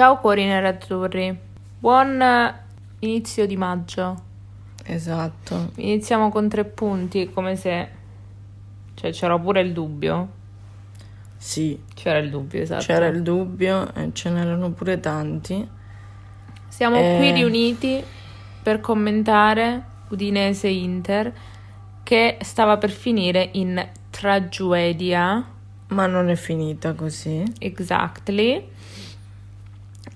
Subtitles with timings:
[0.00, 1.38] Ciao cuori nerazzurri.
[1.78, 2.54] Buon eh,
[3.00, 4.22] inizio di maggio.
[4.82, 5.72] Esatto.
[5.74, 7.88] Iniziamo con tre punti, come se...
[8.94, 10.28] Cioè, c'era pure il dubbio.
[11.36, 12.82] Sì, C'era il dubbio, esatto.
[12.82, 15.68] c'era il dubbio e ce n'erano pure tanti.
[16.66, 17.16] Siamo Eh.
[17.18, 18.02] qui riuniti
[18.62, 21.30] per commentare Udinese Inter
[22.02, 25.44] che stava per finire in tragedia.
[25.88, 27.44] Ma non è finita così.
[27.58, 28.78] Exactly.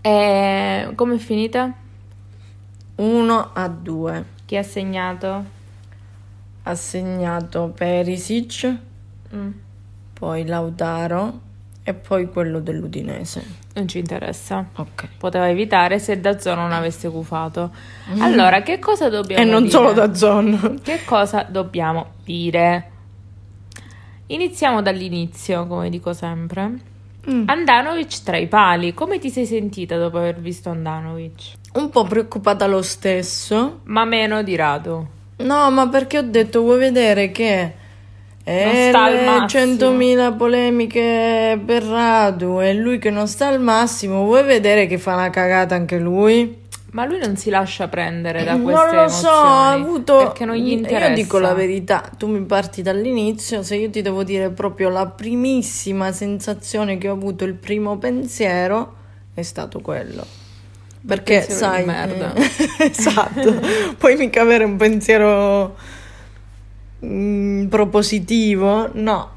[0.06, 1.72] E come è finita?
[2.96, 4.24] 1 a 2.
[4.44, 5.44] Chi ha segnato?
[6.62, 8.76] Ha segnato Perisic,
[9.34, 9.50] Mm,
[10.12, 11.40] poi Lautaro
[11.82, 13.62] e poi quello dell'Udinese.
[13.74, 14.64] non ci interessa.
[14.76, 15.08] Ok.
[15.18, 17.72] Poteva evitare se Dazzone non avesse cufato.
[18.18, 19.72] Allora, che cosa dobbiamo E non dire?
[19.72, 20.80] solo da Zon.
[20.82, 22.90] Che cosa dobbiamo dire?
[24.26, 26.92] Iniziamo dall'inizio, come dico sempre.
[27.30, 27.44] Mm.
[27.46, 28.92] Andanovic tra i pali.
[28.94, 31.52] Come ti sei sentita dopo aver visto Andanovic?
[31.74, 33.80] Un po' preoccupata lo stesso.
[33.84, 35.08] Ma meno di rado.
[35.36, 37.72] No, ma perché ho detto, vuoi vedere che
[38.44, 39.62] Non sta al le massimo.
[39.64, 45.14] 100.000 polemiche per Radu e lui che non sta al massimo, vuoi vedere che fa
[45.14, 46.62] una cagata anche lui?
[46.94, 50.16] Ma lui non si lascia prendere da non queste lo so, ha avuto...
[50.18, 51.08] perché non gli interessa.
[51.08, 55.06] Io dico la verità, tu mi parti dall'inizio, se io ti devo dire proprio la
[55.08, 58.94] primissima sensazione che ho avuto, il primo pensiero,
[59.34, 60.24] è stato quello.
[61.04, 62.32] Perché pensiero sai, merda.
[62.32, 62.50] eh,
[62.86, 63.60] esatto,
[63.98, 65.74] puoi mica avere un pensiero
[67.04, 69.30] mm, propositivo, no,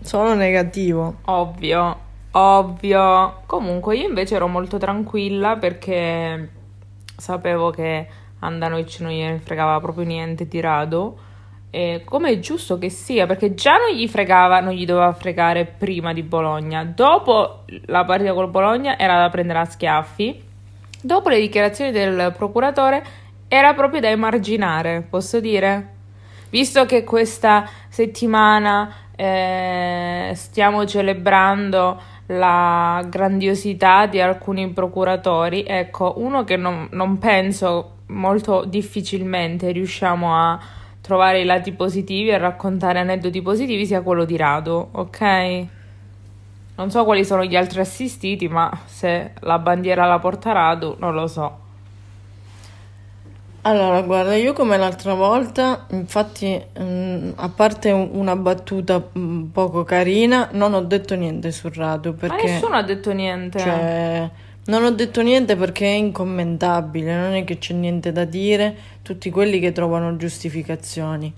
[0.00, 1.16] solo negativo.
[1.26, 1.98] Ovvio,
[2.30, 3.42] ovvio.
[3.44, 6.60] Comunque io invece ero molto tranquilla perché
[7.22, 8.08] sapevo che
[8.40, 11.16] Andanovic non gliene fregava proprio niente di rado.
[11.70, 15.64] E come è giusto che sia, perché già non gli fregava, non gli doveva fregare
[15.64, 16.82] prima di Bologna.
[16.84, 20.42] Dopo la partita col Bologna era da prendere a schiaffi.
[21.00, 23.04] Dopo le dichiarazioni del procuratore
[23.46, 25.90] era proprio da emarginare, posso dire?
[26.50, 36.56] Visto che questa settimana eh, stiamo celebrando la grandiosità di alcuni procuratori, ecco, uno che
[36.56, 40.58] non, non penso molto difficilmente riusciamo a
[41.00, 45.66] trovare i lati positivi e raccontare aneddoti positivi sia quello di Rado, ok?
[46.76, 51.14] Non so quali sono gli altri assistiti, ma se la bandiera la porta Radu, non
[51.14, 51.61] lo so.
[53.64, 59.84] Allora, guarda, io come l'altra volta, infatti, mm, a parte un- una battuta mm, poco
[59.84, 63.58] carina, non ho detto niente sul Radu Ma perché nessuno ha detto niente.
[63.60, 64.28] cioè,
[64.64, 69.30] non ho detto niente perché è incommentabile, non è che c'è niente da dire, tutti
[69.30, 71.32] quelli che trovano giustificazioni.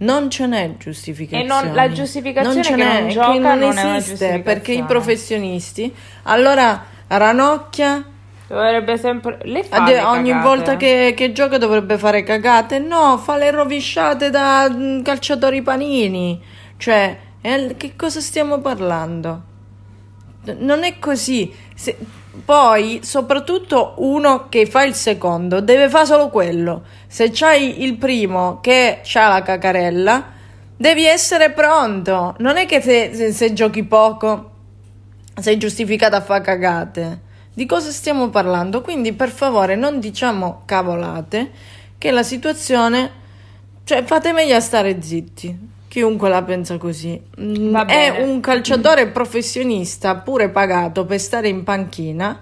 [0.00, 1.44] Non ce n'è giustificazione.
[1.44, 4.72] E non- la giustificazione ce che n'è, non che gioca non non una esiste perché
[4.72, 5.94] i professionisti.
[6.24, 8.04] Allora, Ranocchia
[8.50, 9.38] Dovrebbe sempre.
[9.44, 12.80] Le fa Ade- le ogni volta che, che gioca dovrebbe fare cagate.
[12.80, 16.42] No, fa le rovesciate da mm, calciatori panini.
[16.76, 19.42] Cioè, eh, che cosa stiamo parlando?
[20.58, 21.54] Non è così.
[21.76, 21.96] Se-
[22.44, 26.82] poi, soprattutto uno che fa il secondo, deve fare solo quello.
[27.06, 30.24] Se c'hai il primo che ha la cacarella,
[30.76, 32.34] devi essere pronto.
[32.38, 34.50] Non è che se, se- se giochi poco
[35.40, 37.28] sei giustificata a fare cagate.
[37.52, 38.80] Di cosa stiamo parlando?
[38.80, 41.50] Quindi, per favore, non diciamo cavolate,
[41.98, 43.18] che la situazione...
[43.84, 45.68] Cioè, fate meglio a stare zitti.
[45.88, 47.20] Chiunque la pensa così.
[47.40, 52.40] Mm, È un calciatore professionista, pure pagato per stare in panchina.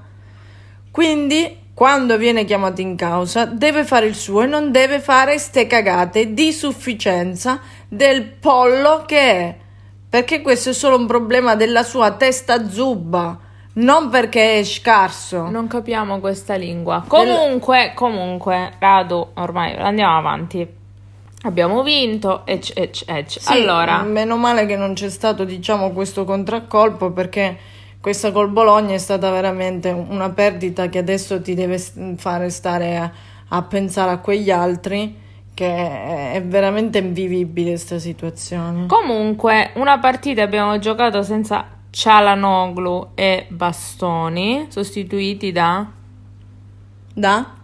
[0.90, 5.66] Quindi, quando viene chiamato in causa, deve fare il suo e non deve fare ste
[5.66, 9.56] cagate di sufficienza del pollo che è.
[10.10, 13.38] Perché questo è solo un problema della sua testa zubba,
[13.78, 15.48] non perché è scarso.
[15.48, 17.04] Non capiamo questa lingua.
[17.06, 20.76] Comunque, comunque, Radu, ormai andiamo avanti.
[21.42, 23.40] Abbiamo vinto, ec, ec, ec.
[23.40, 27.56] Sì, allora, meno male che non c'è stato, diciamo, questo contraccolpo perché
[28.00, 31.78] questa col Bologna è stata veramente una perdita che adesso ti deve
[32.16, 33.10] fare stare a,
[33.48, 35.16] a pensare a quegli altri,
[35.54, 38.86] che è veramente invivibile questa situazione.
[38.86, 45.86] comunque, una partita abbiamo giocato senza Cialanoglu e Bastoni, sostituiti da
[47.14, 47.56] Da?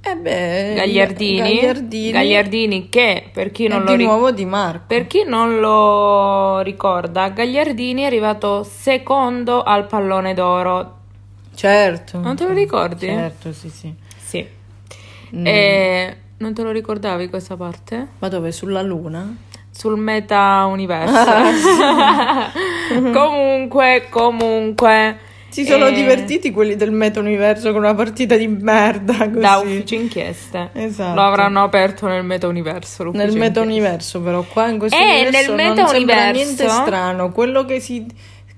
[0.00, 1.38] Eh beh, Gagliardini.
[1.38, 4.12] Gagliardini, Gagliardini che, per chi non di lo ricorda...
[4.12, 4.84] nuovo Di Marco.
[4.86, 10.96] Per chi non lo ricorda, Gagliardini è arrivato secondo al pallone d'oro.
[11.54, 12.20] Certo.
[12.20, 13.06] Non te lo ricordi?
[13.06, 13.94] Certo, sì, sì.
[14.16, 14.46] Sì.
[15.34, 15.46] Mm.
[15.46, 18.08] E non te lo ricordavi questa parte?
[18.18, 18.52] Ma dove?
[18.52, 19.36] Sulla Luna?
[19.70, 21.14] Sul meta universo.
[23.12, 25.18] comunque, comunque,
[25.50, 29.38] Si sono E- divertiti quelli del meta-universo con una partita di merda così.
[29.40, 30.68] Da ufficio inchieste.
[30.74, 31.14] Esatto.
[31.14, 33.04] Lo avranno aperto nel meta-universo.
[33.04, 33.60] l'ufficio Nel inchieste.
[33.60, 37.32] meta-universo, però qua in questo Eh, universo nel non sembra meta-universo- niente strano.
[37.32, 38.06] Quello che si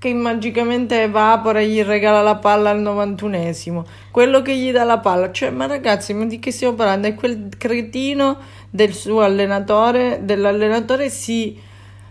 [0.01, 3.85] che magicamente evapora e gli regala la palla al 91esimo.
[4.09, 5.31] Quello che gli dà la palla.
[5.31, 7.07] Cioè, ma ragazzi, ma di che stiamo parlando?
[7.07, 8.37] È quel cretino
[8.69, 11.55] del suo allenatore, dell'allenatore si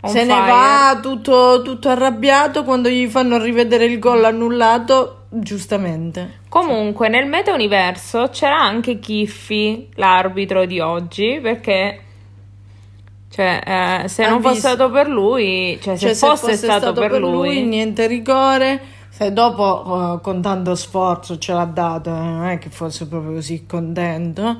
[0.02, 0.46] Se ne fire.
[0.46, 6.38] va tutto, tutto arrabbiato quando gli fanno rivedere il gol annullato, giustamente.
[6.48, 12.00] Comunque, nel meta-universo c'era anche Kiffy, l'arbitro di oggi, perché
[13.30, 17.62] cioè, eh, se non fosse stato per lui, cioè, se, Cioè, fosse, stato, per lui,
[17.62, 18.80] niente rigore.
[19.08, 23.34] Se dopo eh, con tanto sforzo ce l'ha dato, eh, non è che fosse proprio
[23.34, 24.56] così contento,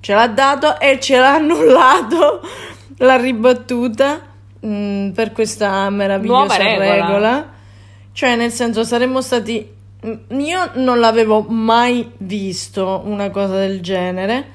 [0.00, 2.40] ce l'ha dato e ce l'ha annullato
[2.98, 4.20] la ribattuta
[4.64, 6.94] mm, per questa meravigliosa regola.
[6.94, 7.52] regola.
[8.12, 9.68] Cioè, nel senso, saremmo stati.
[10.06, 14.52] mm, Io non l'avevo mai visto una cosa del genere.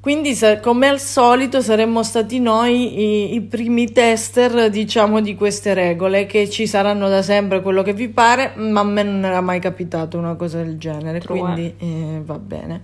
[0.00, 3.00] Quindi, come al solito, saremmo stati noi
[3.32, 7.94] i, i primi tester, diciamo, di queste regole, che ci saranno da sempre quello che
[7.94, 11.38] vi pare, ma a me non era mai capitato una cosa del genere, True.
[11.38, 12.82] quindi eh, va bene.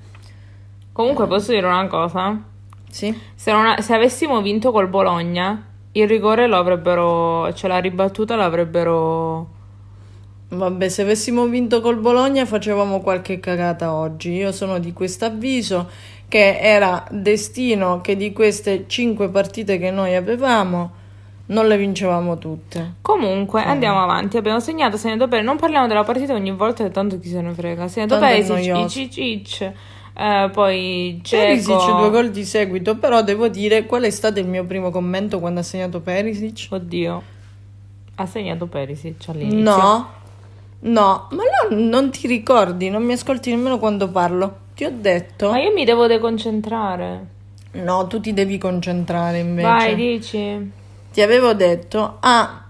[0.93, 2.43] comunque posso dire una cosa?
[2.89, 3.15] Sì?
[3.35, 9.59] Se, non se avessimo vinto col Bologna, il rigore lo avrebbero, cioè la ribattuta l'avrebbero...
[10.53, 14.33] Vabbè, se avessimo vinto col Bologna facevamo qualche cagata oggi.
[14.33, 15.89] Io sono di questo avviso
[16.27, 20.99] che era destino che di queste cinque partite che noi avevamo
[21.47, 22.95] non le vincevamo tutte.
[23.01, 24.37] Comunque, andiamo avanti.
[24.37, 25.43] Abbiamo segnato, segnato bene.
[25.43, 27.87] Non parliamo della partita ogni volta, tanto chi se ne frega.
[27.89, 28.39] Segnato Tanto è
[30.13, 31.97] Eh, poi Perisic Dzeko.
[31.99, 35.61] due gol di seguito, però devo dire qual è stato il mio primo commento quando
[35.61, 36.67] ha segnato Perisic?
[36.71, 37.23] Oddio.
[38.17, 39.61] Ha segnato Perisic all'inizio.
[39.63, 40.11] No,
[40.81, 44.57] no, ma no, non ti ricordi, non mi ascolti nemmeno quando parlo.
[44.75, 47.27] Ti ho detto, Ma io mi devo deconcentrare.
[47.73, 49.67] no, tu ti devi concentrare invece.
[49.67, 50.73] Vai, dici.
[51.13, 52.63] Ti avevo detto, ah,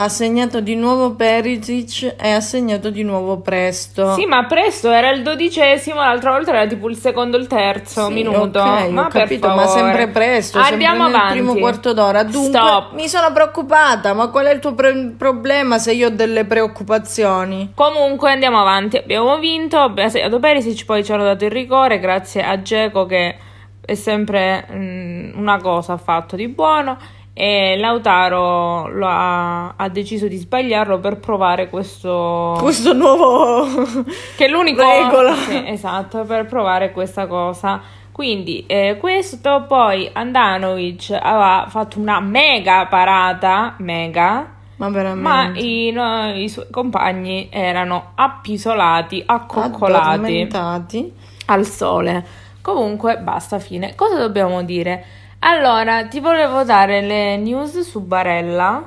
[0.00, 4.14] ha segnato di nuovo Perisic e ha segnato di nuovo Presto.
[4.14, 8.06] Sì, ma presto era il dodicesimo, l'altra volta era tipo il secondo o il terzo
[8.06, 8.60] Sì, minuto.
[8.60, 11.38] ok, ma ho capito, ma sempre presto, Andiamo sempre avanti.
[11.38, 12.22] primo quarto d'ora.
[12.22, 12.92] Dunque, Stop.
[12.94, 17.72] mi sono preoccupata, ma qual è il tuo pre- problema se io ho delle preoccupazioni?
[17.74, 22.42] Comunque andiamo avanti, abbiamo vinto, abbiamo segnato Perisic, poi ci hanno dato il rigore grazie
[22.44, 23.36] a Geco che
[23.84, 26.96] è sempre mm, una cosa ha fatto di buono
[27.40, 32.56] e Lautaro lo ha, ha deciso di sbagliarlo per provare questo...
[32.58, 33.64] Questo nuovo...
[34.36, 34.82] che è l'unico...
[34.82, 35.34] Regola.
[35.34, 37.80] Sì, esatto, per provare questa cosa.
[38.10, 45.28] Quindi eh, questo, poi Andanovic aveva fatto una mega parata, mega, Ma veramente.
[45.28, 50.48] ma i, no, i suoi compagni erano appisolati, accoccolati
[51.46, 52.26] al sole.
[52.62, 53.94] Comunque, basta, fine.
[53.94, 55.26] Cosa dobbiamo dire?
[55.40, 58.82] Allora, ti volevo dare le news su Barella,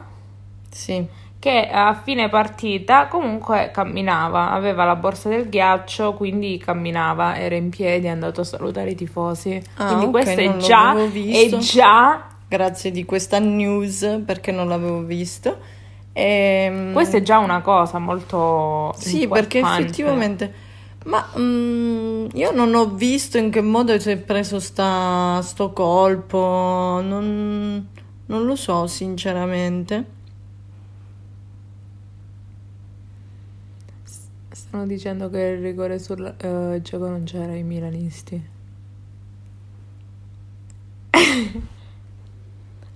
[0.70, 1.06] Sì.
[1.40, 7.70] che a fine partita comunque camminava, aveva la borsa del ghiaccio, quindi camminava, era in
[7.70, 9.62] piedi, è andato a salutare i tifosi.
[9.78, 15.04] Ah, quindi ok, questo è già, è già, Grazie di questa news perché non l'avevo
[15.04, 15.58] visto.
[16.12, 20.54] Ehm, questa è già una cosa molto Sì, perché effettivamente.
[21.06, 27.02] Ma mm, io non ho visto in che modo si è preso sta, sto colpo.
[27.04, 27.88] Non,
[28.28, 30.20] non lo so, sinceramente.
[34.52, 38.50] Stanno dicendo che il rigore sul eh, gioco non c'era i milanisti.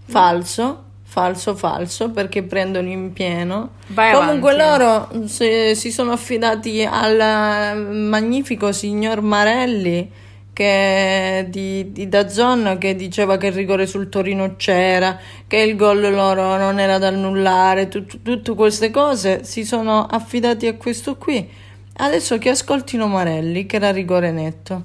[0.05, 0.84] Falso,
[1.15, 3.69] falso, falso, perché prendono in pieno.
[3.87, 5.13] Vai Comunque avanti.
[5.13, 7.77] loro se- si sono affidati al
[8.09, 10.11] magnifico signor Marelli
[10.51, 15.17] che di, di Dazzon che diceva che il rigore sul Torino c'era,
[15.47, 20.67] che il gol loro non era da annullare, tut- tutte queste cose si sono affidati
[20.67, 21.49] a questo qui.
[21.97, 24.83] Adesso che ascoltino Marelli che era rigore netto.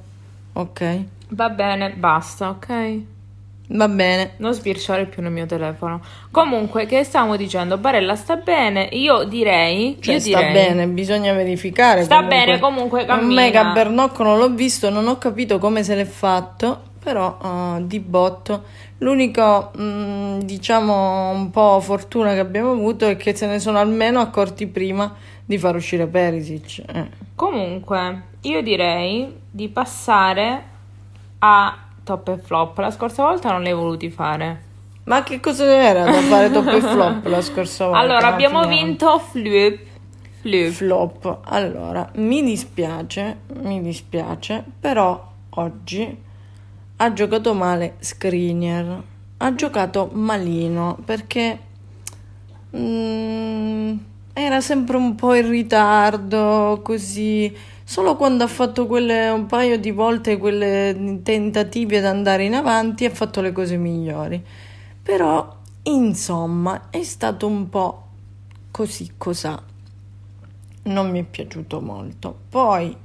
[0.53, 3.01] Ok, Va bene, basta, ok?
[3.73, 4.33] Va bene.
[4.39, 6.01] Non sbirciare più nel mio telefono.
[6.31, 7.79] Comunque, che stavo dicendo?
[7.79, 8.89] Barella sta bene.
[8.93, 9.97] Io direi.
[10.01, 12.05] Cioè, io sta direi- bene, bisogna verificare.
[12.05, 13.41] Sta bene, comunque Un cammina.
[13.43, 18.01] mega bernocco non l'ho visto, non ho capito come se l'è fatto, però eh, di
[18.01, 18.65] botto.
[18.99, 24.21] L'unico, mm, diciamo, un po' fortuna che abbiamo avuto è che se ne sono almeno
[24.21, 26.83] accorti prima di far uscire Perisic.
[26.87, 27.09] Eh.
[27.35, 30.63] Comunque, io direi di passare
[31.39, 32.79] a top e flop.
[32.79, 34.69] La scorsa volta non li hai voluti fare.
[35.05, 38.01] Ma che cosa era da fare top e flop la scorsa volta?
[38.01, 38.87] allora, abbiamo finiamo.
[38.87, 39.81] vinto Flip.
[40.41, 40.71] Flip.
[40.71, 41.39] flop.
[41.45, 46.17] Allora, mi dispiace, mi dispiace, però oggi
[46.97, 49.03] ha giocato male Skriniar.
[49.39, 51.59] Ha giocato malino perché
[52.77, 53.97] mm,
[54.35, 57.55] era sempre un po' in ritardo, così.
[57.91, 63.05] Solo quando ha fatto quelle un paio di volte quelle tentativi ad andare in avanti
[63.05, 64.41] ha fatto le cose migliori.
[65.03, 68.07] Però, insomma, è stato un po'
[68.71, 69.61] così cosà.
[70.85, 72.33] Non mi è piaciuto molto.
[72.49, 72.97] Poi,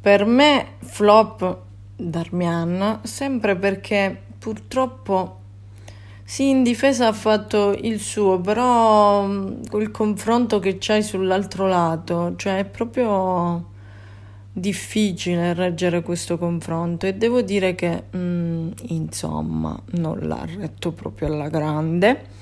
[0.00, 1.58] per me, flop
[1.94, 5.37] Darmian, sempre perché purtroppo
[6.30, 12.34] sì, in difesa ha fatto il suo, però mh, il confronto che c'hai sull'altro lato,
[12.36, 13.64] cioè è proprio
[14.52, 21.48] difficile reggere questo confronto e devo dire che mh, insomma non l'ha retto proprio alla
[21.48, 22.36] grande.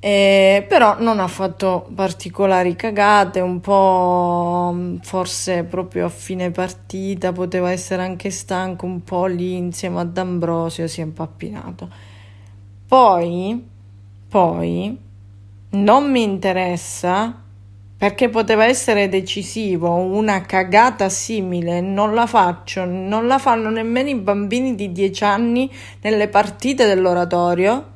[0.00, 7.32] Eh, però non ha fatto particolari cagate, un po' mh, forse proprio a fine partita
[7.32, 11.88] poteva essere anche stanco, un po' lì insieme ad Ambrosio si è impappinato.
[12.88, 13.68] Poi,
[14.30, 14.98] poi,
[15.72, 17.38] non mi interessa
[17.98, 24.14] perché poteva essere decisivo, una cagata simile, non la faccio, non la fanno nemmeno i
[24.14, 27.90] bambini di 10 anni nelle partite dell'oratorio.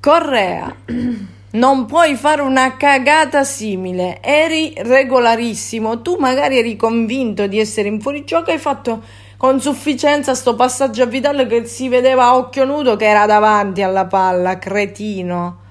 [0.00, 0.76] Correa,
[1.52, 8.02] non puoi fare una cagata simile, eri regolarissimo, tu magari eri convinto di essere in
[8.02, 9.02] fuorigioco, hai fatto
[9.36, 13.82] con sufficienza sto passaggio a Vidal che si vedeva a occhio nudo che era davanti
[13.82, 15.64] alla palla, cretino.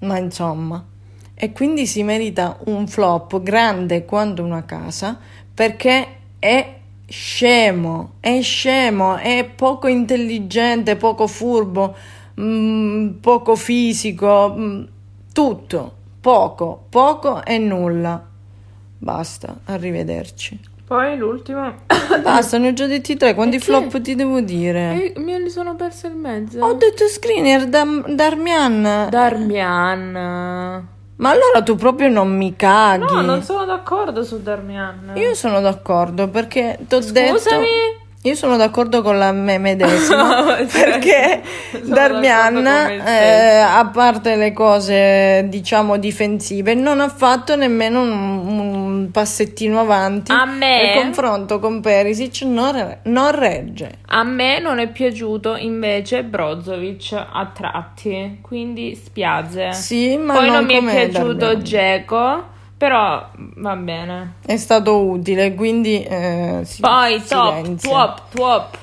[0.00, 0.82] Ma insomma,
[1.34, 5.18] e quindi si merita un flop grande quanto una casa
[5.52, 6.06] perché
[6.38, 11.94] è scemo, è scemo, è poco intelligente, poco furbo,
[12.40, 14.84] mm, poco fisico, mm,
[15.32, 18.29] tutto, poco, poco e nulla.
[19.02, 20.60] Basta, arrivederci.
[20.86, 21.72] Poi l'ultimo.
[22.22, 23.32] Basta, ne ho già detti tre.
[23.34, 23.72] Quanti Perché?
[23.72, 25.12] flop ti devo dire?
[25.14, 26.60] E me li sono perso il mezzo.
[26.62, 29.06] Ho detto screener Dam- Darmian.
[29.08, 30.88] Darmian.
[31.16, 33.04] Ma allora tu proprio non mi caghi.
[33.14, 35.12] No, non sono d'accordo su Darmian.
[35.14, 37.38] Io sono d'accordo perché ti ho detto.
[37.38, 37.66] Scusami.
[38.24, 40.66] Io sono d'accordo con la me medesima Sì.
[40.78, 41.42] perché
[41.84, 49.80] Darmian, eh, a parte le cose diciamo difensive, non ha fatto nemmeno un, un passettino
[49.80, 50.32] avanti.
[50.32, 53.90] A me- Il confronto con Perisic non, non regge.
[54.08, 59.72] A me non è piaciuto invece Brozovic a tratti, quindi spiace.
[59.72, 61.62] Sì, ma Poi non, non mi è piaciuto Darmian.
[61.62, 62.44] Dzeko,
[62.80, 64.36] però va bene.
[64.46, 67.90] È stato utile, quindi eh, sì, Poi top, silenzio.
[67.90, 68.78] top, top.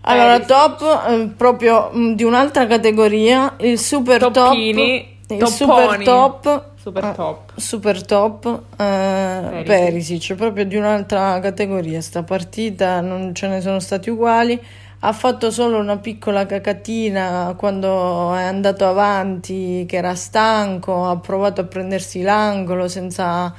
[0.00, 0.46] Allora, Perisic.
[0.48, 7.04] top eh, proprio mh, di un'altra categoria, il super Toppini, top, il super top, Super
[7.04, 7.52] eh, top.
[7.54, 12.00] super top, eh, Perisic, proprio di un'altra categoria.
[12.00, 14.60] Sta partita non ce ne sono stati uguali.
[15.06, 21.60] Ha fatto solo una piccola cacatina quando è andato avanti, che era stanco, ha provato
[21.60, 23.54] a prendersi l'angolo senza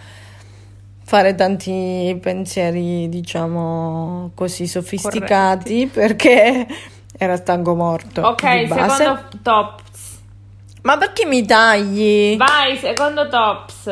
[1.05, 6.67] fare tanti pensieri, diciamo così sofisticati, perché
[7.17, 8.23] era stanco morto.
[8.23, 9.03] Ok, di base.
[9.05, 10.19] secondo tops.
[10.81, 12.35] Ma perché mi tagli?
[12.35, 13.89] Vai, secondo tops.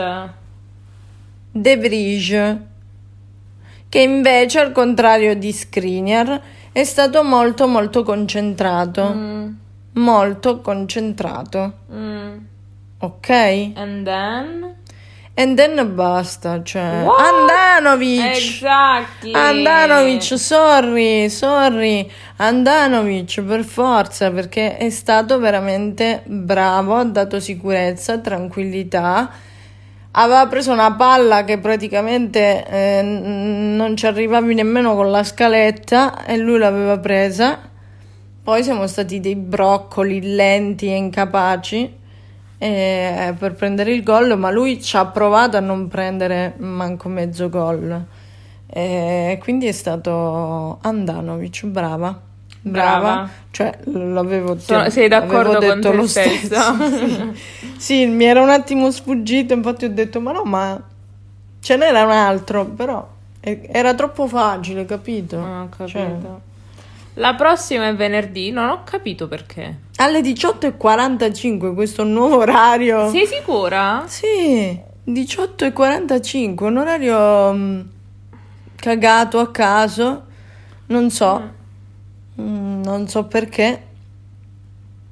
[1.51, 2.57] De Vrij,
[3.87, 6.41] che invece al contrario di Skriniar
[6.75, 9.47] è stato molto molto concentrato, Mm,
[9.93, 12.37] molto concentrato, mm.
[12.99, 13.29] ok?
[13.75, 14.75] And then?
[15.35, 17.17] And then basta, cioè What?
[17.17, 18.35] Andanovic.
[18.35, 19.31] Exactly.
[19.33, 29.31] Andanovic, sorry, sorry, Andanovic per forza perché è stato veramente bravo, ha dato sicurezza, tranquillità.
[30.17, 36.37] Aveva preso una palla che praticamente eh, non ci arrivavi nemmeno con la scaletta e
[36.37, 37.59] lui l'aveva presa.
[38.41, 41.93] Poi siamo stati dei broccoli lenti e incapaci
[42.57, 47.49] eh, per prendere il gol, ma lui ci ha provato a non prendere manco mezzo
[47.49, 48.05] gol.
[48.67, 52.24] E quindi è stato Andanovic, brava.
[52.67, 53.29] Brava, Brava.
[53.51, 56.73] cioè l'avevo Sono- sei d'accordo con detto te lo stessa?
[56.73, 57.33] stesso.
[57.77, 58.05] sì.
[58.07, 60.81] Mi era un attimo sfuggito, infatti ho detto ma no, ma
[61.59, 63.07] ce n'era un altro, però
[63.39, 65.37] era troppo facile, capito?
[65.39, 65.97] Ah, ho capito.
[65.97, 66.09] Cioè,
[67.15, 69.77] La prossima è venerdì, non ho capito perché.
[69.97, 73.09] alle 18.45 questo nuovo orario.
[73.11, 74.03] Sei sicura?
[74.07, 77.79] Sì, 18.45, un orario mm,
[78.75, 80.23] cagato a caso,
[80.87, 81.47] non so, Mm,
[82.43, 83.81] non so perché.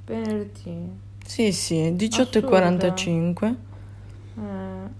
[0.06, 1.02] Venerdì.
[1.26, 3.48] Sì, sì, 18 e 45.
[4.36, 4.42] Eh,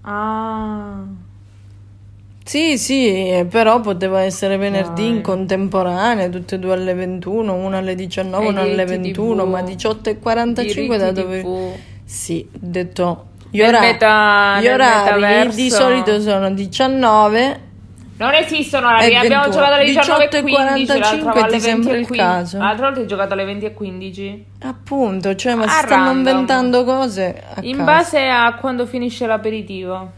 [0.02, 1.04] ah,
[2.44, 5.22] Sì, sì, eh, però poteva essere venerdì in Dai.
[5.22, 9.48] contemporanea, tutte e due alle 21, una alle 19, E una alle diritti 21, TV.
[9.50, 11.40] ma 18 e 45 da dove...
[11.42, 11.72] TV.
[12.04, 13.26] Sì, detto...
[13.50, 15.56] Gli, ora- meta- gli orari metaverso.
[15.56, 17.60] di solito sono 19
[18.16, 19.50] Non esistono orari, E abbiamo 21.
[19.52, 22.06] giocato alle 19 e 18 e 15, l'altra 45 volta alle 20 sembra e il
[22.06, 22.26] 15.
[22.26, 22.58] caso?
[22.58, 24.44] L'altra volta hai giocato alle 20 e 15.
[24.62, 26.16] Appunto, cioè, ma A si stanno random.
[26.18, 27.84] inventando cose In caso.
[27.84, 30.10] base a quando finisce l'aperitivo.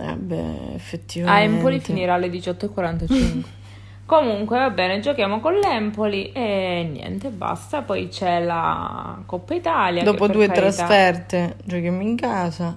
[0.00, 1.42] Eh beh, A effettivamente.
[1.54, 3.42] Empoli finirà alle 18.45.
[4.06, 7.82] Comunque va bene, giochiamo con l'Empoli e niente, basta.
[7.82, 10.02] Poi c'è la Coppa Italia.
[10.02, 12.76] Dopo due carità- trasferte giochiamo in casa.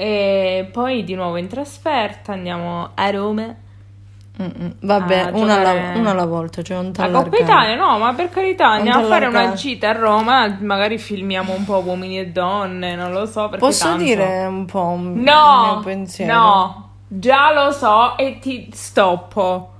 [0.00, 3.52] E poi di nuovo in trasferta andiamo a Roma.
[4.40, 4.74] Mm-mm.
[4.82, 8.68] Vabbè, una, alla, una alla volta, cioè non La Coppa Italia, no, ma per carità,
[8.68, 10.56] andiamo a fare una gita a Roma.
[10.60, 13.48] Magari filmiamo un po' uomini e donne, non lo so.
[13.58, 16.32] Posso tanto- dire un po' un No, mio pensiero?
[16.32, 19.72] no, già lo so e ti stoppo.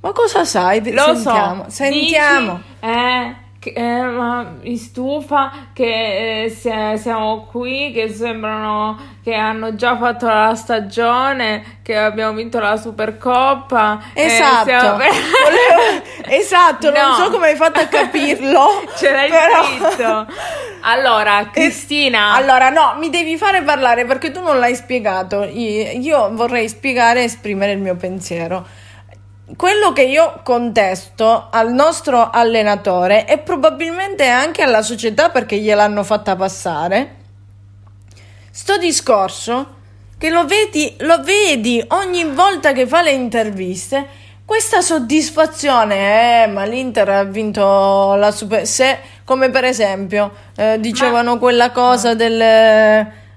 [0.00, 0.82] Ma cosa sai?
[0.92, 1.62] Lo Sentiamo.
[1.66, 1.70] so.
[1.70, 2.52] Sentiamo.
[2.80, 9.76] Dici, eh, che- eh, ma mi stufa che eh, siamo qui, che sembrano che hanno
[9.76, 14.02] già fatto la stagione, che abbiamo vinto la Supercoppa.
[14.14, 14.64] eh, Esatto.
[14.68, 17.14] siamo- Volevo- esatto, non No.
[17.14, 18.82] so come hai fatto a capirlo.
[18.98, 20.26] Ce l'hai però- scritto.
[20.80, 22.34] Allora, Cristina.
[22.34, 25.44] Allora, no, mi devi fare parlare perché tu non l'hai spiegato.
[25.44, 28.66] Io, io vorrei spiegare e esprimere il mio pensiero.
[29.54, 36.34] Quello che io contesto al nostro allenatore e probabilmente anche alla società perché gliel'hanno fatta
[36.36, 37.16] passare.
[38.50, 39.80] Sto discorso
[40.16, 44.20] che lo vedi, lo vedi ogni volta che fa le interviste.
[44.44, 48.66] Questa soddisfazione, eh, ma l'Inter ha vinto la Super.
[48.66, 52.40] Se, come per esempio, eh, dicevano quella cosa del,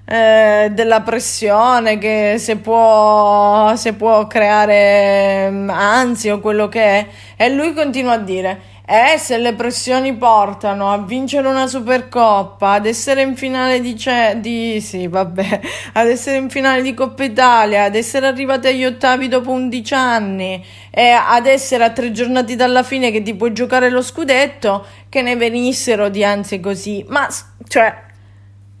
[0.08, 7.06] eh, della pressione che se può, se può creare mm, ansia o quello che è,
[7.36, 8.74] e lui continua a dire.
[8.88, 14.36] Eh, se le pressioni portano a vincere una Supercoppa, ad essere in finale di, ce-
[14.38, 15.60] di sì, vabbè,
[15.94, 20.64] ad essere in finale di Coppa Italia, ad essere arrivati agli ottavi dopo 11 anni
[20.90, 25.20] e ad essere a tre giornate dalla fine che ti puoi giocare lo scudetto, che
[25.20, 27.04] ne venissero di ansie così.
[27.08, 27.28] Ma,
[27.66, 28.05] cioè,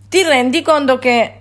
[0.08, 1.32] ti rendi conto che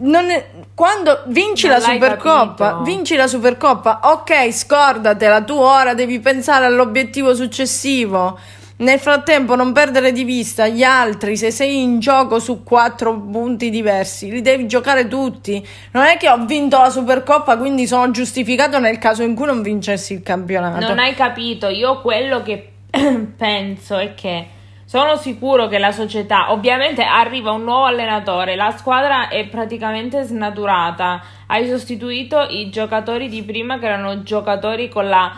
[0.00, 2.82] non è- quando vinci Non la Supercoppa, capito.
[2.84, 8.38] vinci la Supercoppa, ok, scordatela, tu ora devi pensare all'obiettivo successivo.
[8.80, 13.70] Nel frattempo non perdere di vista gli altri, se sei in gioco su quattro punti
[13.70, 15.66] diversi, li devi giocare tutti.
[15.90, 19.62] Non è che ho vinto la Supercoppa, quindi sono giustificato nel caso in cui non
[19.62, 20.86] vincessi il campionato.
[20.86, 22.70] Non hai capito, io quello che
[23.36, 24.46] penso è che
[24.88, 31.22] sono sicuro che la società, ovviamente arriva un nuovo allenatore, la squadra è praticamente snaturata,
[31.48, 35.30] hai sostituito i giocatori di prima che erano giocatori con la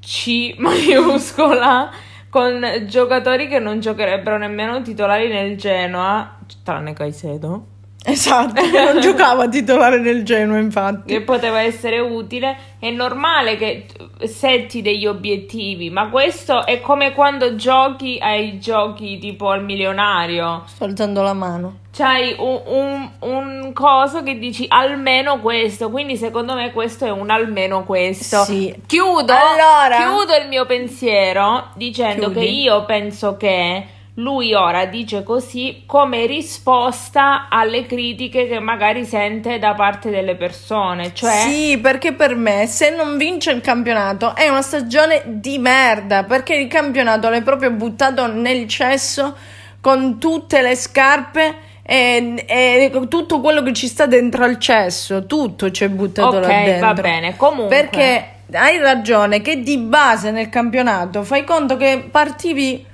[0.00, 1.90] C maiuscola,
[2.30, 7.73] con giocatori che non giocherebbero nemmeno titolari nel Genoa, tranne Caicedo.
[8.06, 11.12] Esatto, non giocava a titolare nel Genoa, infatti.
[11.12, 13.86] che poteva essere utile, è normale che
[14.24, 20.64] setti degli obiettivi, ma questo è come quando giochi ai giochi tipo al milionario.
[20.66, 21.78] Sto alzando la mano.
[21.96, 27.30] C'hai un, un, un coso che dici almeno questo, quindi secondo me questo è un
[27.30, 28.42] almeno questo.
[28.44, 28.74] Sì.
[28.86, 29.96] Chiudo, Allora?
[29.96, 32.40] chiudo il mio pensiero dicendo Chiudi.
[32.40, 33.86] che io penso che
[34.18, 41.12] lui ora dice così come risposta alle critiche che magari sente da parte delle persone,
[41.14, 46.22] cioè Sì, perché per me se non vince il campionato è una stagione di merda,
[46.24, 49.34] perché il campionato l'hai proprio buttato nel cesso
[49.80, 55.70] con tutte le scarpe e, e tutto quello che ci sta dentro al cesso, tutto
[55.70, 56.86] c'è buttato là Ok, dentro.
[56.86, 57.36] va bene.
[57.36, 62.92] Comunque, Perché hai ragione che di base nel campionato fai conto che partivi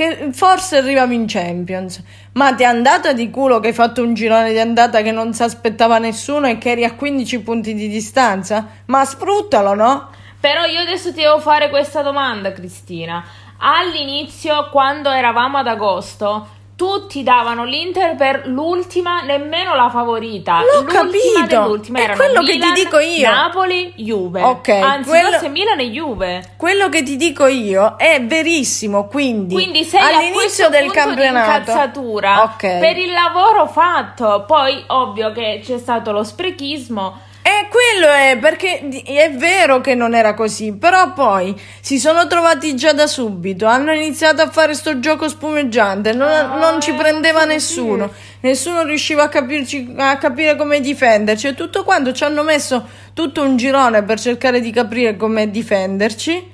[0.00, 4.14] che forse arrivavi in Champions, ma ti è andata di culo che hai fatto un
[4.14, 7.86] girone di andata che non si aspettava nessuno e che eri a 15 punti di
[7.86, 8.66] distanza?
[8.86, 10.08] Ma sfruttalo, no?
[10.40, 13.22] Però io adesso ti devo fare questa domanda, Cristina.
[13.58, 16.48] All'inizio, quando eravamo ad agosto,
[16.80, 20.60] tutti davano l'Inter per l'ultima, nemmeno la favorita.
[20.60, 21.46] L'ho l'ultima capito.
[21.46, 23.30] dell'ultima È erano quello che ti Milan, dico io.
[23.30, 24.42] Napoli, Juve.
[24.42, 26.52] Ok, Anzi, quello- forse Milan e Juve.
[26.56, 32.78] Quello che ti dico io è verissimo, quindi, Quindi sei all'inizio del campionato incazzatura Ok.
[32.78, 34.44] per il lavoro fatto.
[34.46, 37.28] Poi, ovvio che c'è stato lo sprechismo.
[37.42, 42.76] E quello è perché è vero che non era così, però poi si sono trovati
[42.76, 46.94] già da subito, hanno iniziato a fare sto gioco spumeggiante, non, Ah, non ci eh,
[46.94, 52.42] prendeva nessuno, nessuno riusciva a, capirci, a capire come difenderci e tutto quanto ci hanno
[52.42, 56.50] messo tutto un girone per cercare di capire come difenderci.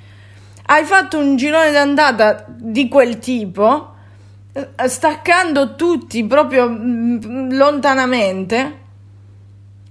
[0.66, 3.94] Hai fatto un girone d'andata di quel tipo,
[4.52, 8.84] eh, staccando tutti proprio mm, lontanamente.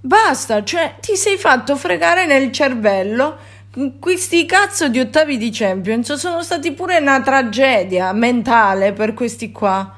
[0.06, 3.36] Basta, cioè ti sei fatto fregare nel cervello.
[3.98, 9.94] Questi cazzo di ottavi di Champions sono stati pure una tragedia mentale per questi qua.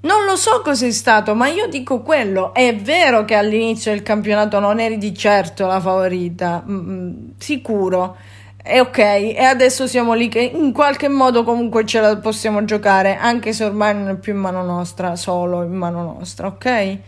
[0.00, 2.54] Non lo so cos'è stato, ma io dico quello.
[2.54, 8.16] È vero che all'inizio del campionato non eri di certo la favorita, mm, sicuro.
[8.64, 13.16] E ok, e adesso siamo lì che in qualche modo comunque ce la possiamo giocare,
[13.16, 16.98] anche se ormai non è più in mano nostra, solo in mano nostra, ok?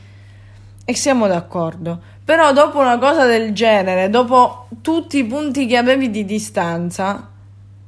[0.90, 2.00] E siamo d'accordo.
[2.24, 7.30] Però dopo una cosa del genere, dopo tutti i punti che avevi di distanza,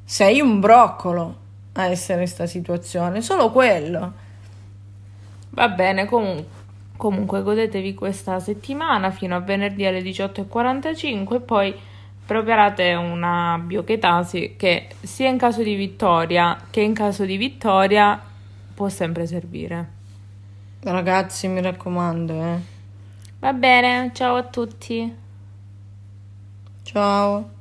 [0.04, 1.36] sei un broccolo
[1.72, 4.12] a essere in questa situazione, solo quello.
[5.50, 6.44] Va bene, comu-
[6.96, 11.74] comunque godetevi questa settimana fino a venerdì alle 18.45 e poi
[12.24, 18.16] preparate una biochetasi che sia in caso di vittoria che in caso di vittoria
[18.72, 19.88] può sempre servire.
[20.84, 22.71] Ragazzi, mi raccomando, eh.
[23.42, 25.14] Va bene, ciao a tutti.
[26.84, 27.51] Ciao.